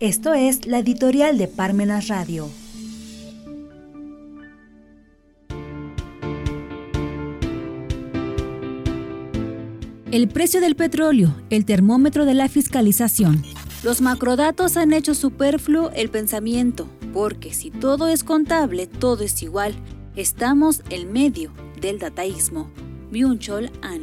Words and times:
Esto 0.00 0.32
es 0.32 0.64
la 0.64 0.78
editorial 0.78 1.38
de 1.38 1.48
Parmenas 1.48 2.06
Radio. 2.06 2.48
El 10.12 10.28
precio 10.28 10.60
del 10.60 10.76
petróleo, 10.76 11.34
el 11.50 11.64
termómetro 11.64 12.26
de 12.26 12.34
la 12.34 12.48
fiscalización. 12.48 13.42
Los 13.82 14.00
macrodatos 14.00 14.76
han 14.76 14.92
hecho 14.92 15.16
superfluo 15.16 15.90
el 15.90 16.10
pensamiento, 16.10 16.88
porque 17.12 17.52
si 17.52 17.72
todo 17.72 18.06
es 18.06 18.22
contable, 18.22 18.86
todo 18.86 19.24
es 19.24 19.42
igual. 19.42 19.74
Estamos 20.14 20.84
en 20.90 21.12
medio 21.12 21.50
del 21.80 21.98
dataísmo. 21.98 22.70
Byung-Chol 23.10 23.72
An. 23.82 24.02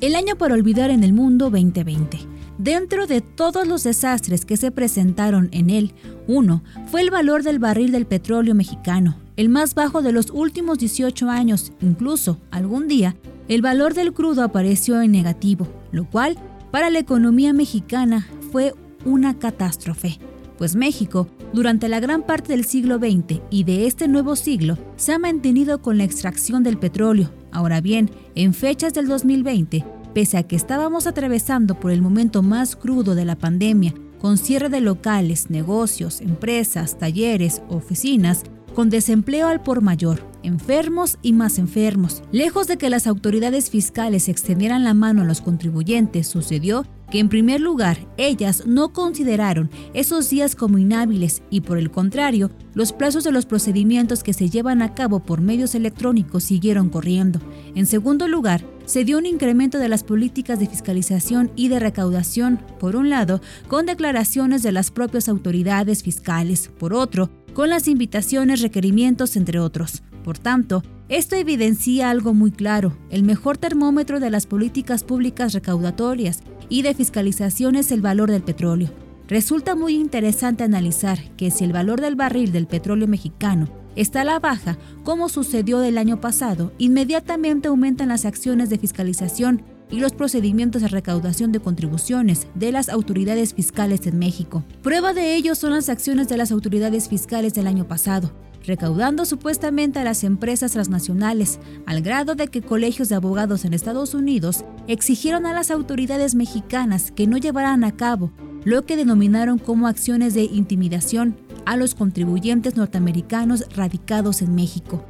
El 0.00 0.16
año 0.16 0.34
para 0.34 0.54
olvidar 0.54 0.90
en 0.90 1.04
el 1.04 1.12
mundo 1.12 1.50
2020. 1.50 2.37
Dentro 2.58 3.06
de 3.06 3.20
todos 3.20 3.68
los 3.68 3.84
desastres 3.84 4.44
que 4.44 4.56
se 4.56 4.72
presentaron 4.72 5.48
en 5.52 5.70
él, 5.70 5.94
uno 6.26 6.64
fue 6.90 7.02
el 7.02 7.10
valor 7.10 7.44
del 7.44 7.60
barril 7.60 7.92
del 7.92 8.04
petróleo 8.04 8.52
mexicano, 8.52 9.14
el 9.36 9.48
más 9.48 9.76
bajo 9.76 10.02
de 10.02 10.10
los 10.10 10.30
últimos 10.30 10.78
18 10.78 11.30
años. 11.30 11.72
Incluso, 11.80 12.40
algún 12.50 12.88
día, 12.88 13.14
el 13.46 13.62
valor 13.62 13.94
del 13.94 14.12
crudo 14.12 14.42
apareció 14.42 15.00
en 15.00 15.12
negativo, 15.12 15.68
lo 15.92 16.10
cual, 16.10 16.36
para 16.72 16.90
la 16.90 16.98
economía 16.98 17.52
mexicana, 17.52 18.26
fue 18.50 18.74
una 19.04 19.38
catástrofe. 19.38 20.18
Pues 20.58 20.74
México, 20.74 21.28
durante 21.52 21.88
la 21.88 22.00
gran 22.00 22.24
parte 22.24 22.48
del 22.48 22.64
siglo 22.64 22.98
XX 22.98 23.40
y 23.50 23.62
de 23.62 23.86
este 23.86 24.08
nuevo 24.08 24.34
siglo, 24.34 24.76
se 24.96 25.12
ha 25.12 25.18
mantenido 25.20 25.80
con 25.80 25.96
la 25.96 26.02
extracción 26.02 26.64
del 26.64 26.76
petróleo. 26.76 27.30
Ahora 27.52 27.80
bien, 27.80 28.10
en 28.34 28.52
fechas 28.52 28.94
del 28.94 29.06
2020, 29.06 29.84
Pese 30.14 30.38
a 30.38 30.42
que 30.42 30.56
estábamos 30.56 31.06
atravesando 31.06 31.78
por 31.78 31.90
el 31.90 32.02
momento 32.02 32.42
más 32.42 32.76
crudo 32.76 33.14
de 33.14 33.24
la 33.24 33.36
pandemia, 33.36 33.94
con 34.20 34.36
cierre 34.36 34.68
de 34.68 34.80
locales, 34.80 35.50
negocios, 35.50 36.20
empresas, 36.20 36.98
talleres, 36.98 37.62
oficinas, 37.68 38.42
con 38.74 38.90
desempleo 38.90 39.48
al 39.48 39.62
por 39.62 39.80
mayor, 39.80 40.22
enfermos 40.42 41.18
y 41.22 41.32
más 41.32 41.58
enfermos. 41.58 42.22
Lejos 42.32 42.66
de 42.66 42.78
que 42.78 42.90
las 42.90 43.06
autoridades 43.06 43.70
fiscales 43.70 44.28
extendieran 44.28 44.84
la 44.84 44.94
mano 44.94 45.22
a 45.22 45.24
los 45.24 45.40
contribuyentes, 45.40 46.28
sucedió 46.28 46.84
que 47.10 47.18
en 47.20 47.28
primer 47.28 47.60
lugar 47.60 47.98
ellas 48.16 48.64
no 48.66 48.92
consideraron 48.92 49.70
esos 49.94 50.28
días 50.30 50.54
como 50.54 50.78
inhábiles 50.78 51.42
y 51.50 51.62
por 51.62 51.78
el 51.78 51.90
contrario, 51.90 52.50
los 52.74 52.92
plazos 52.92 53.24
de 53.24 53.32
los 53.32 53.46
procedimientos 53.46 54.22
que 54.22 54.32
se 54.32 54.50
llevan 54.50 54.82
a 54.82 54.94
cabo 54.94 55.20
por 55.20 55.40
medios 55.40 55.74
electrónicos 55.74 56.44
siguieron 56.44 56.90
corriendo. 56.90 57.40
En 57.74 57.86
segundo 57.86 58.28
lugar, 58.28 58.64
se 58.84 59.04
dio 59.04 59.18
un 59.18 59.26
incremento 59.26 59.78
de 59.78 59.88
las 59.88 60.02
políticas 60.02 60.58
de 60.58 60.66
fiscalización 60.66 61.50
y 61.56 61.68
de 61.68 61.78
recaudación, 61.78 62.58
por 62.78 62.96
un 62.96 63.10
lado, 63.10 63.42
con 63.68 63.84
declaraciones 63.84 64.62
de 64.62 64.72
las 64.72 64.90
propias 64.90 65.28
autoridades 65.28 66.02
fiscales, 66.02 66.70
por 66.78 66.94
otro, 66.94 67.30
con 67.52 67.68
las 67.68 67.88
invitaciones, 67.88 68.62
requerimientos, 68.62 69.36
entre 69.36 69.58
otros. 69.58 70.02
Por 70.24 70.38
tanto, 70.38 70.82
esto 71.08 71.36
evidencia 71.36 72.10
algo 72.10 72.34
muy 72.34 72.50
claro, 72.50 72.96
el 73.10 73.22
mejor 73.22 73.58
termómetro 73.58 74.20
de 74.20 74.30
las 74.30 74.46
políticas 74.46 75.04
públicas 75.04 75.52
recaudatorias 75.54 76.42
y 76.68 76.82
de 76.82 76.94
fiscalización 76.94 77.76
es 77.76 77.92
el 77.92 78.00
valor 78.00 78.30
del 78.30 78.42
petróleo. 78.42 78.90
Resulta 79.28 79.74
muy 79.74 79.94
interesante 79.94 80.64
analizar 80.64 81.18
que 81.36 81.50
si 81.50 81.64
el 81.64 81.72
valor 81.72 82.00
del 82.00 82.16
barril 82.16 82.50
del 82.50 82.66
petróleo 82.66 83.06
mexicano 83.06 83.68
está 83.94 84.22
a 84.22 84.24
la 84.24 84.38
baja, 84.38 84.78
como 85.04 85.28
sucedió 85.28 85.82
el 85.82 85.98
año 85.98 86.20
pasado, 86.20 86.72
inmediatamente 86.78 87.68
aumentan 87.68 88.08
las 88.08 88.24
acciones 88.24 88.70
de 88.70 88.78
fiscalización 88.78 89.62
y 89.90 90.00
los 90.00 90.12
procedimientos 90.12 90.82
de 90.82 90.88
recaudación 90.88 91.52
de 91.52 91.60
contribuciones 91.60 92.46
de 92.54 92.72
las 92.72 92.88
autoridades 92.88 93.54
fiscales 93.54 94.06
en 94.06 94.18
México. 94.18 94.64
Prueba 94.82 95.12
de 95.12 95.34
ello 95.34 95.54
son 95.54 95.72
las 95.72 95.88
acciones 95.88 96.28
de 96.28 96.36
las 96.36 96.50
autoridades 96.52 97.08
fiscales 97.08 97.54
del 97.54 97.66
año 97.66 97.86
pasado, 97.86 98.32
recaudando 98.68 99.24
supuestamente 99.24 99.98
a 99.98 100.04
las 100.04 100.22
empresas 100.22 100.72
transnacionales, 100.72 101.58
al 101.86 102.02
grado 102.02 102.34
de 102.34 102.48
que 102.48 102.62
colegios 102.62 103.08
de 103.08 103.16
abogados 103.16 103.64
en 103.64 103.72
Estados 103.72 104.14
Unidos 104.14 104.64
exigieron 104.86 105.46
a 105.46 105.54
las 105.54 105.70
autoridades 105.70 106.34
mexicanas 106.34 107.10
que 107.10 107.26
no 107.26 107.38
llevaran 107.38 107.82
a 107.82 107.96
cabo 107.96 108.30
lo 108.64 108.84
que 108.84 108.96
denominaron 108.96 109.58
como 109.58 109.86
acciones 109.86 110.34
de 110.34 110.42
intimidación 110.42 111.36
a 111.64 111.76
los 111.76 111.94
contribuyentes 111.94 112.76
norteamericanos 112.76 113.64
radicados 113.74 114.42
en 114.42 114.54
México. 114.54 115.04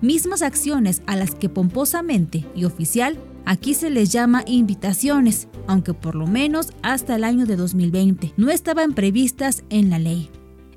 Mismas 0.00 0.40
acciones 0.40 1.02
a 1.06 1.14
las 1.14 1.34
que 1.34 1.50
pomposamente 1.50 2.46
y 2.56 2.64
oficial 2.64 3.18
aquí 3.44 3.74
se 3.74 3.90
les 3.90 4.10
llama 4.10 4.42
invitaciones, 4.46 5.48
aunque 5.66 5.92
por 5.92 6.14
lo 6.14 6.26
menos 6.26 6.72
hasta 6.82 7.14
el 7.16 7.24
año 7.24 7.44
de 7.44 7.56
2020 7.56 8.32
no 8.38 8.50
estaban 8.50 8.94
previstas 8.94 9.64
en 9.68 9.90
la 9.90 9.98
ley. 9.98 10.30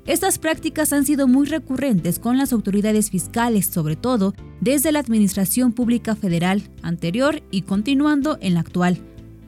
Estas 0.06 0.38
prácticas 0.38 0.92
han 0.92 1.04
sido 1.04 1.26
muy 1.26 1.46
recurrentes 1.46 2.20
con 2.20 2.38
las 2.38 2.52
autoridades 2.52 3.10
fiscales, 3.10 3.66
sobre 3.66 3.96
todo 3.96 4.34
desde 4.60 4.92
la 4.92 5.00
Administración 5.00 5.72
Pública 5.72 6.14
Federal 6.14 6.62
anterior 6.82 7.42
y 7.50 7.62
continuando 7.62 8.38
en 8.40 8.54
la 8.54 8.60
actual, 8.60 8.98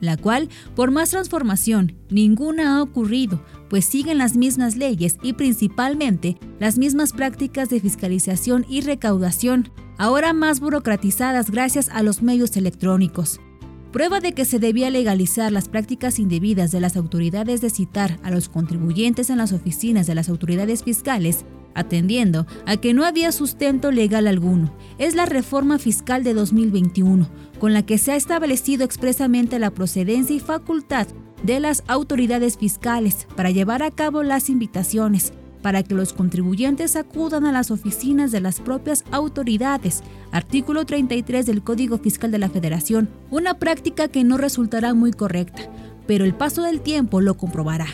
la 0.00 0.16
cual, 0.16 0.48
por 0.74 0.90
más 0.90 1.10
transformación, 1.10 1.96
ninguna 2.10 2.76
ha 2.76 2.82
ocurrido, 2.82 3.40
pues 3.70 3.84
siguen 3.84 4.18
las 4.18 4.36
mismas 4.36 4.76
leyes 4.76 5.16
y 5.22 5.34
principalmente 5.34 6.36
las 6.58 6.76
mismas 6.76 7.12
prácticas 7.12 7.68
de 7.68 7.78
fiscalización 7.78 8.66
y 8.68 8.80
recaudación, 8.80 9.70
ahora 9.96 10.32
más 10.32 10.58
burocratizadas 10.58 11.52
gracias 11.52 11.88
a 11.88 12.02
los 12.02 12.20
medios 12.20 12.56
electrónicos. 12.56 13.40
Prueba 13.92 14.20
de 14.20 14.32
que 14.32 14.44
se 14.44 14.58
debía 14.58 14.90
legalizar 14.90 15.50
las 15.50 15.68
prácticas 15.68 16.18
indebidas 16.18 16.70
de 16.70 16.80
las 16.80 16.96
autoridades 16.96 17.62
de 17.62 17.70
citar 17.70 18.18
a 18.22 18.30
los 18.30 18.50
contribuyentes 18.50 19.30
en 19.30 19.38
las 19.38 19.52
oficinas 19.52 20.06
de 20.06 20.14
las 20.14 20.28
autoridades 20.28 20.84
fiscales, 20.84 21.46
atendiendo 21.74 22.46
a 22.66 22.76
que 22.76 22.92
no 22.92 23.04
había 23.04 23.32
sustento 23.32 23.90
legal 23.90 24.26
alguno, 24.26 24.74
es 24.98 25.14
la 25.14 25.24
reforma 25.24 25.78
fiscal 25.78 26.22
de 26.22 26.34
2021, 26.34 27.30
con 27.58 27.72
la 27.72 27.86
que 27.86 27.96
se 27.96 28.12
ha 28.12 28.16
establecido 28.16 28.84
expresamente 28.84 29.58
la 29.58 29.70
procedencia 29.70 30.36
y 30.36 30.40
facultad 30.40 31.06
de 31.42 31.60
las 31.60 31.82
autoridades 31.86 32.58
fiscales 32.58 33.26
para 33.36 33.50
llevar 33.50 33.82
a 33.82 33.90
cabo 33.90 34.22
las 34.22 34.50
invitaciones, 34.50 35.32
para 35.62 35.82
que 35.82 35.94
los 35.94 36.12
contribuyentes 36.12 36.96
acudan 36.96 37.44
a 37.44 37.52
las 37.52 37.70
oficinas 37.70 38.32
de 38.32 38.40
las 38.40 38.60
propias 38.60 39.04
autoridades. 39.10 40.02
Artículo 40.32 40.84
33 40.86 41.46
del 41.46 41.62
Código 41.62 41.98
Fiscal 41.98 42.30
de 42.30 42.38
la 42.38 42.48
Federación, 42.48 43.08
una 43.30 43.54
práctica 43.54 44.08
que 44.08 44.24
no 44.24 44.36
resultará 44.36 44.94
muy 44.94 45.12
correcta, 45.12 45.62
pero 46.06 46.24
el 46.24 46.34
paso 46.34 46.62
del 46.62 46.80
tiempo 46.80 47.20
lo 47.20 47.36
comprobará. 47.36 47.86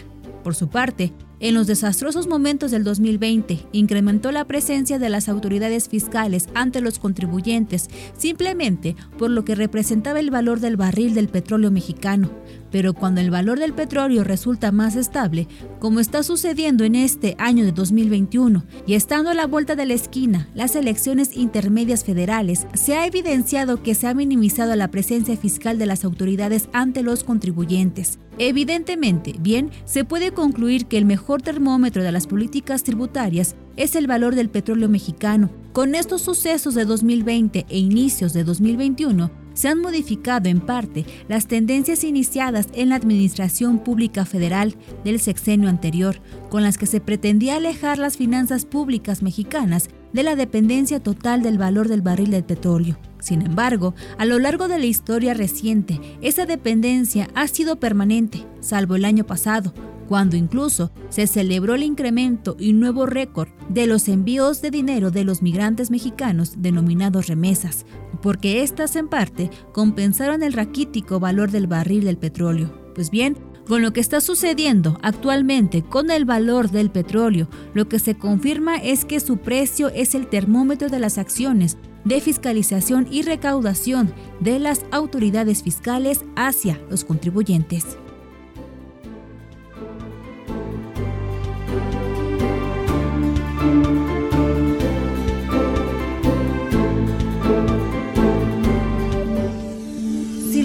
Por 0.43 0.55
su 0.55 0.69
parte, 0.69 1.13
en 1.45 1.53
los 1.53 1.67
desastrosos 1.67 2.27
momentos 2.27 2.71
del 2.71 2.85
2020, 2.85 3.67
incrementó 3.73 4.33
la 4.33 4.47
presencia 4.47 4.99
de 4.99 5.11
las 5.11 5.29
autoridades 5.29 5.91
fiscales 5.91 6.49
ante 6.55 6.81
los 6.81 6.99
contribuyentes, 6.99 7.91
simplemente 8.17 8.97
por 9.19 9.29
lo 9.29 9.45
que 9.45 9.55
representaba 9.55 10.21
el 10.21 10.31
valor 10.31 10.61
del 10.61 10.79
barril 10.79 11.13
del 11.13 11.29
petróleo 11.29 11.71
mexicano, 11.71 12.31
pero 12.71 12.95
cuando 12.95 13.21
el 13.21 13.31
valor 13.31 13.59
del 13.59 13.75
petróleo 13.75 14.25
resulta 14.25 14.73
más 14.73 14.97
estable, 14.97 15.47
como 15.81 16.01
está 16.01 16.23
sucediendo 16.23 16.83
en 16.83 16.95
este 16.95 17.37
año 17.39 17.67
de 17.67 17.73
2021, 17.73 18.65
y 18.87 18.95
estando 18.95 19.29
a 19.29 19.35
la 19.35 19.47
vuelta 19.47 19.77
de 19.77 19.85
la 19.85 19.93
esquina 19.93 20.49
las 20.55 20.75
elecciones 20.77 21.37
intermedias 21.37 22.05
federales, 22.05 22.67
se 22.73 22.97
ha 22.97 23.07
evidenciado 23.07 23.83
que 23.83 23.95
se 23.95 24.07
ha 24.07 24.15
minimizado 24.15 24.75
la 24.77 24.89
presencia 24.89 25.37
fiscal 25.37 25.79
de 25.79 25.85
las 25.85 26.07
autoridades 26.07 26.71
ante 26.73 27.03
los 27.03 27.23
contribuyentes. 27.23 28.19
Evidentemente, 28.39 29.37
bien, 29.39 29.71
se 29.85 30.05
puede 30.05 30.33
concluir 30.33 30.87
que 30.87 30.99
el 30.99 31.05
mejor 31.35 31.43
termómetro 31.43 32.05
de 32.05 32.13
las 32.13 32.29
políticas 32.29 32.85
tributarias 32.85 33.57
es 33.77 33.97
el 33.97 34.07
valor 34.07 34.37
del 34.37 34.51
petróleo 34.51 34.89
mexicano. 34.89 35.51
Con 35.73 35.97
estos 35.97 36.23
sucesos 36.23 36.77
de 36.77 36.85
2020 36.85 37.67
e 37.69 37.77
inicios 37.77 38.33
de 38.33 38.45
2021, 38.45 39.33
se 39.53 39.67
han 39.67 39.81
modificado 39.81 40.49
en 40.49 40.61
parte 40.61 41.05
las 41.27 41.49
tendencias 41.49 42.05
iniciadas 42.05 42.69
en 42.73 42.91
la 42.91 42.95
Administración 42.95 43.81
Pública 43.81 44.25
Federal 44.25 44.77
del 45.03 45.19
sexenio 45.19 45.69
anterior, 45.69 46.21
con 46.51 46.63
las 46.63 46.79
que 46.79 46.87
se 46.87 47.01
pretendía 47.01 47.57
alejar 47.57 47.99
las 47.99 48.17
finanzas 48.17 48.65
públicas 48.65 49.21
mexicanas 49.21 49.89
de 50.13 50.23
la 50.23 50.37
dependencia 50.37 51.01
total 51.01 51.43
del 51.43 51.59
valor 51.59 51.89
del 51.89 52.03
barril 52.03 52.31
del 52.31 52.45
petróleo. 52.45 52.97
Sin 53.19 53.43
embargo, 53.43 53.97
a 54.19 54.25
lo 54.25 54.39
largo 54.39 54.69
de 54.69 54.79
la 54.79 54.87
historia 54.87 55.35
reciente, 55.35 56.01
esa 56.21 56.47
dependencia 56.47 57.29
ha 57.35 57.49
sido 57.49 57.81
permanente, 57.81 58.47
salvo 58.61 58.95
el 58.95 59.05
año 59.05 59.25
pasado, 59.25 59.75
cuando 60.09 60.37
incluso 60.37 60.91
se 61.09 61.27
celebró 61.27 61.75
el 61.75 61.83
incremento 61.83 62.57
y 62.59 62.73
nuevo 62.73 63.07
récord 63.07 63.49
de 63.69 63.87
los 63.87 64.09
envíos 64.09 64.63
de 64.63 64.71
dinero 64.71 65.11
de 65.11 65.25
los 65.25 65.43
migrantes 65.43 65.91
mexicanos 65.91 66.55
denominados 66.59 67.27
remesas, 67.27 67.87
porque 68.23 68.63
éstas 68.63 68.97
en 68.97 69.09
parte 69.09 69.51
compensaron 69.73 70.43
el 70.43 70.53
raquítico 70.53 71.21
valor 71.21 71.51
del 71.51 71.67
barril 71.67 72.05
del 72.05 72.19
petróleo. 72.19 72.73
Pues 72.95 73.11
bien, 73.11 73.37
con 73.67 73.83
lo 73.83 73.93
que 73.93 74.01
está 74.01 74.21
sucediendo 74.21 74.99
actualmente 75.03 75.83
con 75.83 76.11
el 76.11 76.25
valor 76.25 76.71
del 76.71 76.91
petróleo, 76.91 77.49
lo 77.73 77.89
que 77.89 77.99
se 77.99 78.17
confirma 78.17 78.77
es 78.77 79.05
que 79.05 79.21
su 79.21 79.39
precio 79.39 79.89
es 79.89 80.15
el 80.15 80.27
termómetro 80.27 80.89
de 80.89 80.99
las 80.99 81.19
acciones 81.19 81.79
de 82.05 82.21
fiscalización 82.21 83.09
y 83.11 83.23
recaudación 83.23 84.13
de 84.41 84.59
las 84.59 84.85
autoridades 84.91 85.63
fiscales 85.63 86.25
hacia 86.37 86.79
los 86.91 87.05
contribuyentes. 87.05 87.97